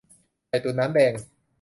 [0.49, 1.13] ไก่ตุ๋นน้ำแดง